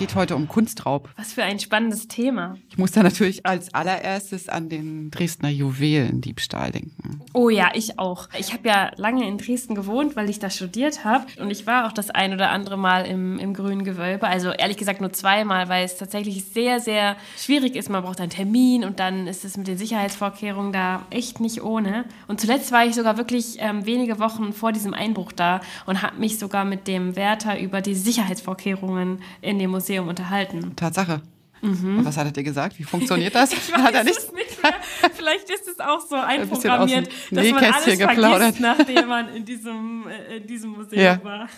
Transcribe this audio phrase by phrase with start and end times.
[0.00, 1.10] geht heute um Kunstraub.
[1.18, 2.56] Was für ein spannendes Thema.
[2.70, 7.20] Ich muss da natürlich als allererstes an den Dresdner Juwelendiebstahl denken.
[7.34, 8.30] Oh ja, ich auch.
[8.38, 11.26] Ich habe ja lange in Dresden gewohnt, weil ich da studiert habe.
[11.38, 14.26] Und ich war auch das ein oder andere Mal im, im grünen Gewölbe.
[14.26, 17.90] Also ehrlich gesagt nur zweimal, weil es tatsächlich sehr, sehr schwierig ist.
[17.90, 22.06] Man braucht einen Termin und dann ist es mit den Sicherheitsvorkehrungen da echt nicht ohne.
[22.26, 26.16] Und zuletzt war ich sogar wirklich ähm, wenige Wochen vor diesem Einbruch da und habe
[26.16, 30.74] mich sogar mit dem Wärter über die Sicherheitsvorkehrungen in dem Museum unterhalten.
[30.76, 31.22] Tatsache.
[31.62, 32.04] Mhm.
[32.04, 32.78] Was hattet ihr gesagt?
[32.78, 33.52] Wie funktioniert das?
[33.52, 34.16] ich weiß Hat er nicht?
[34.16, 34.74] Es nicht mehr.
[35.14, 38.56] Vielleicht ist es auch so einprogrammiert, ein dass man alles geplaudert.
[38.56, 41.24] vergisst, nachdem man in diesem, äh, in diesem Museum ja.
[41.24, 41.48] war.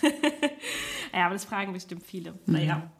[1.13, 2.31] ja, aber das fragen bestimmt viele.
[2.31, 2.37] Mhm.
[2.53, 2.91] Naja,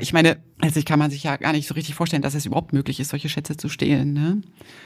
[0.00, 2.72] ich meine, letztlich kann man sich ja gar nicht so richtig vorstellen, dass es überhaupt
[2.72, 4.12] möglich ist, solche Schätze zu stehlen.
[4.12, 4.42] Ne?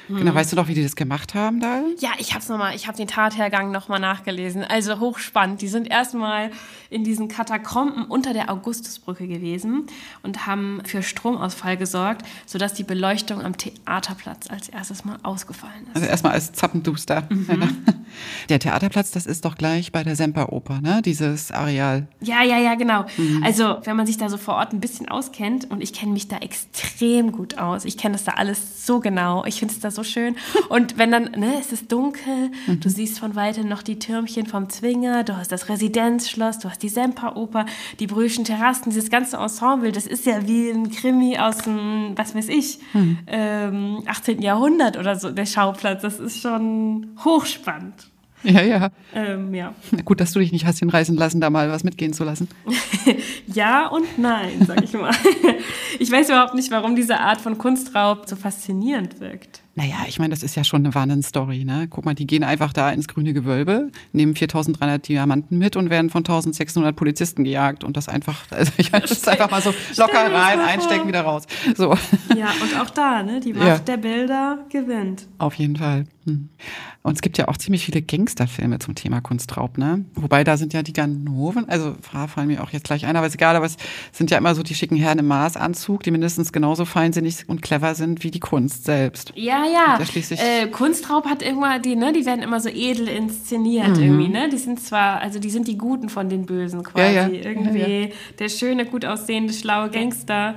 [0.08, 0.16] Hm.
[0.18, 1.82] Genau, weißt du noch, wie die das gemacht haben da?
[2.00, 4.62] Ja, ich hab's noch mal, ich habe den Tathergang nochmal nachgelesen.
[4.62, 5.62] Also hochspannend.
[5.62, 6.50] Die sind erstmal
[6.90, 9.86] in diesen Katakomben unter der Augustusbrücke gewesen
[10.22, 15.96] und haben für Stromausfall gesorgt, sodass die Beleuchtung am Theaterplatz als erstes mal ausgefallen ist.
[15.96, 17.26] Also erstmal als Zappenduster.
[17.30, 17.84] Mhm.
[18.48, 21.02] Der Theaterplatz, das ist doch gleich bei der Semperoper, ne?
[21.02, 22.06] Dieses Areal.
[22.20, 23.06] Ja, ja, ja, genau.
[23.16, 23.42] Mhm.
[23.42, 26.28] Also, wenn man sich da so vor Ort ein bisschen auskennt und ich kenne mich
[26.28, 27.84] da extrem gut aus.
[27.84, 29.44] Ich kenne das da alles so genau.
[29.44, 30.36] Ich finde es da so schön.
[30.68, 32.80] Und wenn dann, ne, es ist dunkel, mhm.
[32.80, 36.82] du siehst von weitem noch die Türmchen vom Zwinger, du hast das Residenzschloss, du hast
[36.82, 37.66] die Semperoper,
[38.00, 42.34] die Brüschen Terrassen, dieses ganze Ensemble, das ist ja wie ein Krimi aus dem, was
[42.34, 43.18] weiß ich, mhm.
[43.26, 44.42] ähm, 18.
[44.42, 46.02] Jahrhundert oder so, der Schauplatz.
[46.02, 48.10] Das ist schon hochspannend.
[48.44, 48.90] Ja, ja.
[49.14, 49.74] Ähm, ja.
[50.04, 52.48] Gut, dass du dich nicht hast hinreißen lassen, da mal was mitgehen zu lassen.
[53.46, 55.12] ja und nein, sag ich mal.
[55.98, 59.62] ich weiß überhaupt nicht, warum diese Art von Kunstraub so faszinierend wirkt.
[59.76, 61.64] Naja, ich meine, das ist ja schon eine Wahnsinnsstory.
[61.64, 61.88] Ne?
[61.90, 66.10] Guck mal, die gehen einfach da ins grüne Gewölbe, nehmen 4300 Diamanten mit und werden
[66.10, 67.82] von 1600 Polizisten gejagt.
[67.82, 71.44] Und das einfach, also ich das ist einfach mal so locker rein, einstecken, wieder raus.
[71.76, 71.94] So.
[72.36, 73.40] Ja, und auch da, ne?
[73.40, 73.78] die Macht ja.
[73.78, 75.26] der Bilder gewinnt.
[75.38, 76.04] Auf jeden Fall.
[76.26, 80.04] Und es gibt ja auch ziemlich viele Gangsterfilme zum Thema Kunstraub, ne?
[80.14, 83.34] Wobei da sind ja die Ganoven, also fallen mir auch jetzt gleich ein, aber ist
[83.34, 83.76] egal, aber es
[84.12, 87.94] sind ja immer so die schicken Herren im Maßanzug, die mindestens genauso feinsinnig und clever
[87.94, 89.32] sind wie die Kunst selbst.
[89.36, 89.98] Ja, ja.
[90.30, 94.02] Äh, Kunstraub hat immer die, ne, die werden immer so edel inszeniert mhm.
[94.02, 94.48] irgendwie, ne?
[94.48, 97.14] Die sind zwar, also die sind die Guten von den Bösen quasi.
[97.14, 97.44] Ja, ja.
[97.44, 98.14] Irgendwie ja.
[98.38, 100.54] der schöne, gut aussehende, schlaue Gangster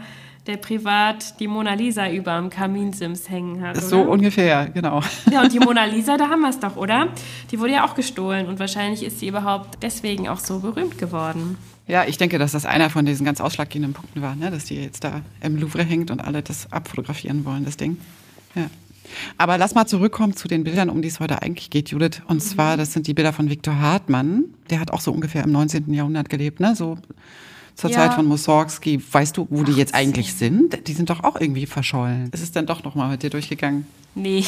[0.48, 3.78] der privat die Mona Lisa über am Kaminsims hängen hat.
[3.82, 4.10] So oder?
[4.12, 5.02] ungefähr, genau.
[5.32, 7.10] Ja, und die Mona Lisa, da haben wir es doch, oder?
[7.52, 11.58] Die wurde ja auch gestohlen und wahrscheinlich ist sie überhaupt deswegen auch so berühmt geworden.
[11.88, 14.52] Ja, ich denke, dass das einer von diesen ganz ausschlaggebenden Punkten war, ne?
[14.52, 17.98] dass die jetzt da im Louvre hängt und alle das abfotografieren wollen, das Ding.
[18.56, 18.70] Ja.
[19.38, 22.22] Aber lass mal zurückkommen zu den Bildern, um die es heute eigentlich geht, Judith.
[22.28, 22.42] Und mhm.
[22.42, 24.46] zwar, das sind die Bilder von Viktor Hartmann.
[24.70, 25.94] Der hat auch so ungefähr im 19.
[25.94, 26.76] Jahrhundert gelebt, ne?
[26.76, 26.98] So
[27.78, 27.98] zur ja.
[27.98, 29.02] Zeit von Mussorgsky.
[29.12, 30.88] Weißt du, wo die jetzt eigentlich sind?
[30.88, 32.30] Die sind doch auch irgendwie verschollen.
[32.34, 33.86] Ist es dann doch nochmal mit dir durchgegangen?
[34.16, 34.44] Nee.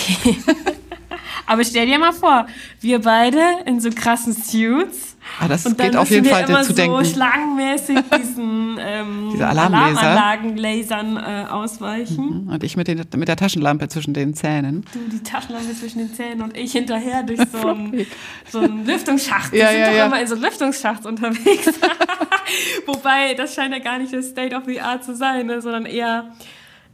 [1.45, 2.47] Aber stell dir mal vor,
[2.81, 5.08] wir beide in so krassen Suits.
[5.39, 7.05] Ah, das und geht auf jeden Fall immer zu so denken.
[7.05, 12.45] schlangenmäßig diesen ähm, Diese Alarmanlagen-Lasern äh, ausweichen.
[12.45, 12.49] Mhm.
[12.49, 14.85] Und ich mit, den, mit der Taschenlampe zwischen den Zähnen.
[14.93, 18.05] Du, die Taschenlampe zwischen den Zähnen und ich hinterher durch so einen,
[18.49, 19.51] so einen Lüftungsschacht.
[19.51, 20.05] Wir ja, sind ja, doch ja.
[20.07, 21.67] immer in so Lüftungsschachts unterwegs.
[22.85, 25.85] Wobei, das scheint ja gar nicht das State of the Art zu sein, ne, sondern
[25.85, 26.31] eher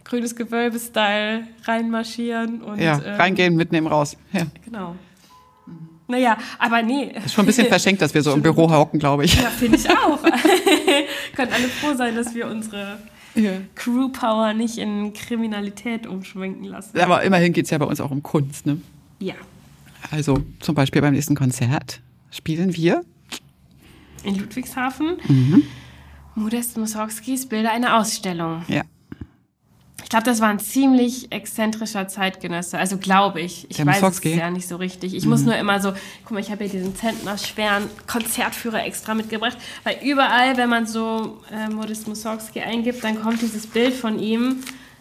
[0.03, 2.79] grünes Gewölbe-Style reinmarschieren und.
[2.79, 4.17] Ja, ähm, reingehen, mitnehmen, raus.
[4.31, 4.44] Ja.
[4.63, 4.96] Genau.
[6.08, 7.12] Naja, aber nee.
[7.26, 9.42] Ist schon ein bisschen verschenkt, dass wir so im Büro hocken, glaube ich.
[9.42, 10.22] Ja, finde ich auch.
[11.36, 13.00] Können alle froh sein, dass wir unsere
[13.34, 13.52] ja.
[13.74, 17.00] Crew Power nicht in Kriminalität umschwenken lassen.
[17.00, 18.80] Aber immerhin geht es ja bei uns auch um Kunst, ne?
[19.20, 19.36] Ja.
[20.12, 23.04] Also zum Beispiel beim nächsten Konzert spielen wir
[24.24, 25.64] in Ludwigshafen mhm.
[26.35, 28.64] Modest Mussorgskis Bilder eine Ausstellung.
[28.68, 28.84] Ja.
[30.05, 32.78] Ich glaube, das war ein ziemlich exzentrischer Zeitgenosse.
[32.78, 33.66] Also glaube ich.
[33.72, 35.16] Ich Der weiß es ja nicht so richtig.
[35.16, 35.31] Ich mhm.
[35.31, 35.93] muss nur immer so,
[36.23, 41.40] guck mal, ich habe hier diesen zentnerschweren Konzertführer extra mitgebracht, weil überall, wenn man so
[41.52, 44.57] äh, Modest Mussorgsky eingibt, dann kommt dieses Bild von ihm.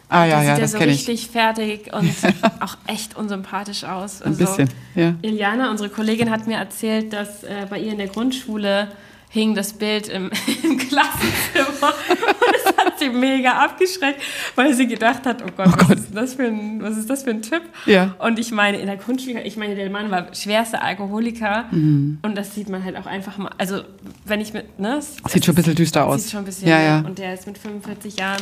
[0.09, 1.27] Ah ja, ja, sieht das so richtig ich.
[1.29, 2.11] fertig und
[2.59, 4.23] auch echt unsympathisch aus.
[4.23, 5.13] Ein also, bisschen, ja.
[5.21, 8.87] Iliana, unsere Kollegin, hat mir erzählt, dass äh, bei ihr in der Grundschule
[9.35, 10.31] hing das Bild im,
[10.63, 14.21] im Klassenzimmer und es hat sie mega abgeschreckt,
[14.55, 15.97] weil sie gedacht hat, oh Gott, oh was, Gott.
[15.97, 17.61] Ist das für ein, was ist das für ein Typ?
[17.85, 18.15] Ja.
[18.19, 22.19] Und ich meine, in der Grundschule, ich meine, der Mann war schwerster Alkoholiker mhm.
[22.21, 23.81] und das sieht man halt auch einfach mal, also
[24.23, 25.01] wenn ich mit, ne?
[25.01, 26.23] Sieht schon ein bisschen düster aus.
[26.23, 26.99] Sieht schon ein bisschen, ja, ja.
[26.99, 28.41] Und der ist mit 45 Jahren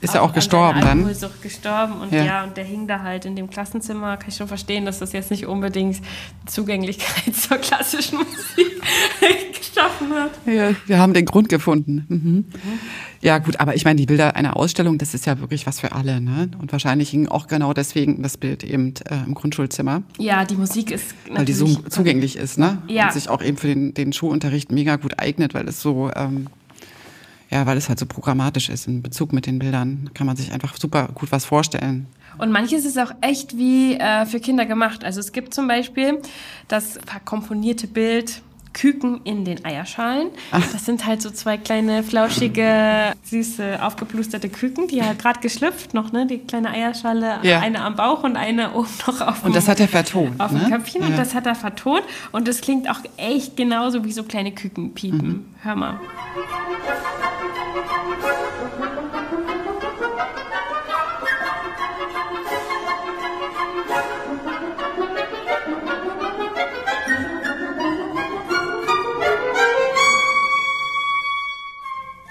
[0.00, 0.98] ist er auch gestorben dann?
[0.98, 2.24] Alkoholsucht gestorben und ja.
[2.24, 2.44] ja.
[2.44, 4.16] und der hing da halt in dem Klassenzimmer.
[4.16, 6.00] Kann ich schon verstehen, dass das jetzt nicht unbedingt
[6.46, 8.82] Zugänglichkeit zur klassischen Musik
[9.58, 10.32] geschaffen hat.
[10.46, 12.04] Ja, wir haben den Grund gefunden.
[12.08, 12.44] Mhm.
[13.22, 15.92] Ja, gut, aber ich meine, die Bilder einer Ausstellung, das ist ja wirklich was für
[15.92, 16.50] alle, ne?
[16.60, 20.02] Und wahrscheinlich hing auch genau deswegen das Bild eben äh, im Grundschulzimmer.
[20.18, 22.78] Ja, die Musik ist Weil die so zugänglich ist, ne?
[22.88, 23.06] Ja.
[23.06, 26.46] Und sich auch eben für den, den Schulunterricht mega gut eignet, weil es so, ähm,
[27.50, 30.10] ja, weil es halt so programmatisch ist in Bezug mit den Bildern.
[30.14, 32.06] Kann man sich einfach super gut was vorstellen.
[32.38, 35.04] Und manches ist auch echt wie äh, für Kinder gemacht.
[35.04, 36.20] Also es gibt zum Beispiel
[36.68, 38.42] das verkomponierte Bild
[38.74, 40.28] Küken in den Eierschalen.
[40.52, 46.12] Das sind halt so zwei kleine, flauschige, süße, aufgeplusterte Küken, die halt gerade geschlüpft noch,
[46.12, 46.26] ne?
[46.26, 47.60] Die kleine Eierschale, Ja.
[47.60, 50.50] eine am Bauch und eine oben noch auf dem, Und das hat er vertont, auf
[50.50, 50.68] dem ne?
[50.68, 51.02] Köpfchen.
[51.04, 51.16] Und Ja.
[51.16, 52.02] das hat er vertont.
[52.32, 55.26] Und das klingt auch echt genauso wie so kleine Küken piepen.
[55.26, 55.44] Mhm.
[55.62, 56.00] Hör mal.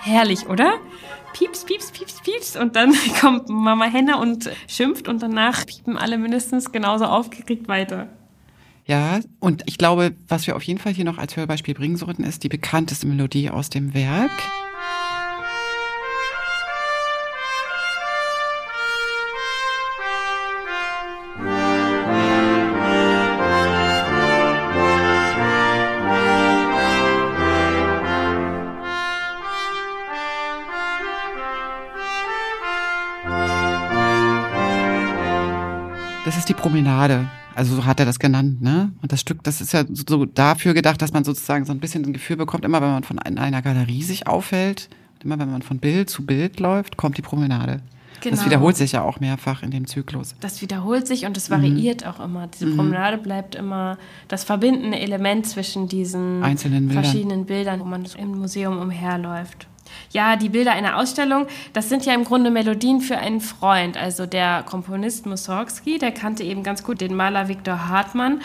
[0.05, 0.75] Herrlich, oder?
[1.33, 2.55] Pieps, pieps, pieps, pieps.
[2.55, 8.07] Und dann kommt Mama Henne und schimpft und danach piepen alle mindestens genauso aufgeregt weiter.
[8.85, 12.23] Ja, und ich glaube, was wir auf jeden Fall hier noch als Hörbeispiel bringen sollten,
[12.23, 14.29] ist die bekannteste Melodie aus dem Werk.
[36.45, 37.27] Ist die Promenade.
[37.55, 38.91] Also so hat er das genannt, ne?
[39.01, 42.05] Und das Stück, das ist ja so dafür gedacht, dass man sozusagen so ein bisschen
[42.05, 44.89] ein Gefühl bekommt, immer wenn man von in einer Galerie sich aufhält,
[45.23, 47.81] immer wenn man von Bild zu Bild läuft, kommt die Promenade.
[48.21, 48.35] Genau.
[48.35, 50.35] Das wiederholt sich ja auch mehrfach in dem Zyklus.
[50.39, 52.45] Das wiederholt sich und es variiert auch immer.
[52.47, 57.03] Diese Promenade bleibt immer das verbindende Element zwischen diesen Einzelnen Bildern.
[57.03, 59.67] verschiedenen Bildern, wo man im Museum umherläuft.
[60.11, 63.97] Ja, die Bilder einer Ausstellung, das sind ja im Grunde Melodien für einen Freund.
[63.97, 68.41] Also der Komponist Mussorgsky, der kannte eben ganz gut den Maler Viktor Hartmann.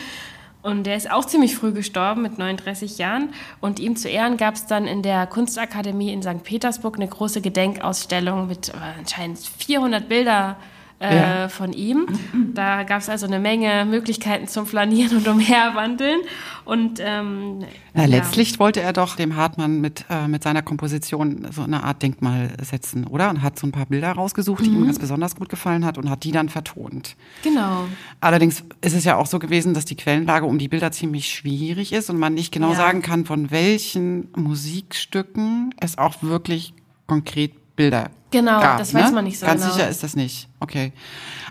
[0.63, 3.31] Und der ist auch ziemlich früh gestorben, mit 39 Jahren.
[3.61, 6.43] Und ihm zu Ehren gab es dann in der Kunstakademie in St.
[6.45, 10.57] Petersburg eine große Gedenkausstellung mit äh, anscheinend 400 Bilder
[11.01, 11.49] äh, Ja.
[11.49, 12.07] von ihm.
[12.55, 16.21] Da gab es also eine Menge Möglichkeiten zum Flanieren und Umherwandeln.
[16.65, 17.61] Und ähm,
[17.95, 18.07] Na, ja.
[18.09, 22.51] letztlich wollte er doch dem Hartmann mit, äh, mit seiner Komposition so eine Art Denkmal
[22.63, 23.31] setzen, oder?
[23.31, 26.11] Und hat so ein paar Bilder rausgesucht, die ihm ganz besonders gut gefallen hat und
[26.11, 27.17] hat die dann vertont.
[27.43, 27.87] Genau.
[28.21, 31.93] Allerdings ist es ja auch so gewesen, dass die Quellenlage um die Bilder ziemlich schwierig
[31.93, 36.75] ist und man nicht genau sagen kann, von welchen Musikstücken es auch wirklich
[37.07, 38.79] konkret Bilder Genau, gab.
[38.79, 39.13] das weiß ne?
[39.13, 39.75] man nicht so Ganz genau.
[39.75, 40.49] sicher ist das nicht.
[40.61, 40.93] Okay.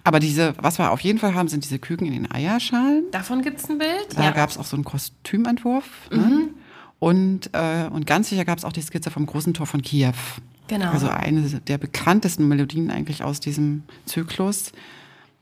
[0.04, 3.04] Aber diese, was wir auf jeden Fall haben, sind diese Küken in den Eierschalen.
[3.12, 4.08] Davon gibt es ein Bild.
[4.16, 6.10] Da gab es auch so einen Kostümentwurf.
[6.12, 6.50] Ne?
[7.00, 10.14] Und, äh, und ganz sicher gab es auch die Skizze vom großen Tor von Kiew.
[10.68, 10.92] Genau.
[10.92, 14.72] Also eine der bekanntesten Melodien eigentlich aus diesem Zyklus.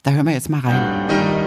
[0.04, 1.47] Da hören wir jetzt mal rein.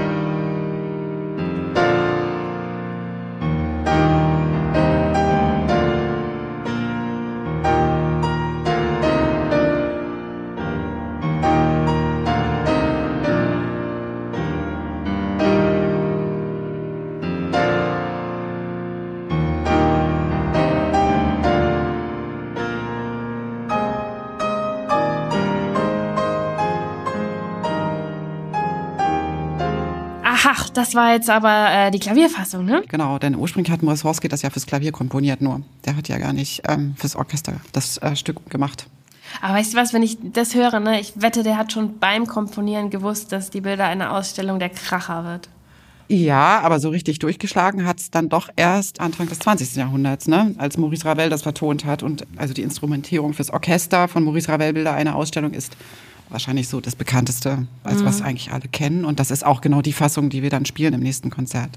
[30.43, 32.83] Aha, das war jetzt aber äh, die Klavierfassung, ne?
[32.89, 35.63] Genau, denn ursprünglich hat Mussorgsky das ja fürs Klavier komponiert nur.
[35.85, 38.87] Der hat ja gar nicht ähm, fürs Orchester das äh, Stück gemacht.
[39.43, 41.01] Aber weißt du was, wenn ich das höre, ne?
[41.01, 45.25] Ich wette, der hat schon beim Komponieren gewusst, dass die Bilder einer Ausstellung der Kracher
[45.25, 45.49] wird.
[46.09, 49.77] Ja, aber so richtig durchgeschlagen hat's dann doch erst Anfang des 20.
[49.77, 50.57] Jahrhunderts, ne?
[50.59, 52.03] als Maurice Ravel das vertont hat.
[52.03, 55.77] Und also die Instrumentierung fürs Orchester von Maurice Ravel Bilder einer Ausstellung ist
[56.31, 59.05] wahrscheinlich so das bekannteste, als was eigentlich alle kennen.
[59.05, 61.71] Und das ist auch genau die Fassung, die wir dann spielen im nächsten Konzert.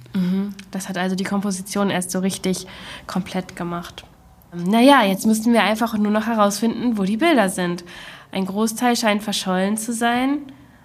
[0.71, 2.67] Das hat also die Komposition erst so richtig
[3.07, 4.05] komplett gemacht.
[4.55, 7.83] Naja, jetzt müssten wir einfach nur noch herausfinden, wo die Bilder sind.
[8.31, 10.39] Ein Großteil scheint verschollen zu sein.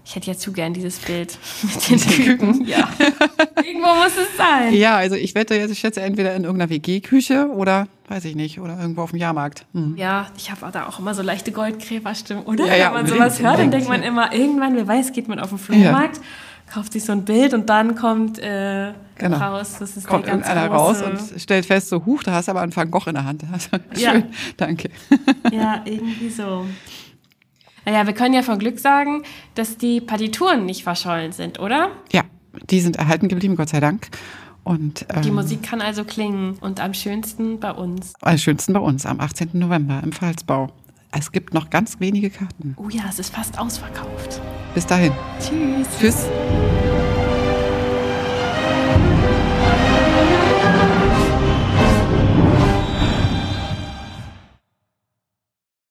[0.04, 2.64] Ich hätte ja zu gern dieses Bild mit den Küken.
[2.66, 2.88] Ja.
[3.62, 4.72] Irgendwo muss es sein.
[4.72, 8.60] Ja, also ich wette jetzt, ich schätze entweder in irgendeiner WG-Küche oder, weiß ich nicht,
[8.60, 9.66] oder irgendwo auf dem Jahrmarkt.
[9.74, 9.96] Hm.
[9.96, 12.66] Ja, ich habe da auch immer so leichte Goldgräberstimmen, oder?
[12.66, 15.38] Ja, ja, Wenn man sowas hört, dann denkt man immer, irgendwann, wer weiß, geht man
[15.38, 16.20] auf den Flohmarkt,
[16.72, 19.36] kauft sich so ein Bild und dann kommt äh, Genau.
[19.38, 19.76] raus.
[19.78, 22.46] Das ist Kommt der ganz irgendeiner raus große- und stellt fest, so, huch, da hast
[22.48, 23.42] du aber einen Van Gogh in der Hand.
[23.52, 24.12] Also, Ja.
[24.12, 24.24] Schön,
[24.56, 24.90] danke.
[25.52, 26.66] Ja, irgendwie so.
[27.84, 29.22] Naja, wir können ja von Glück sagen,
[29.54, 31.90] dass die Partituren nicht verschollen sind, oder?
[32.12, 32.22] Ja,
[32.70, 34.08] die sind erhalten geblieben, Gott sei Dank.
[34.68, 38.12] Und ähm, Die Musik kann also klingen und am schönsten bei uns.
[38.20, 39.48] am schönsten bei uns am 18.
[39.54, 40.68] November im Pfalzbau.
[41.10, 42.76] es gibt noch ganz wenige Karten.
[42.76, 44.42] Oh ja, es ist fast ausverkauft.
[44.74, 45.12] Bis dahin.
[45.40, 45.88] Tschüss.
[45.98, 46.26] Tschüss.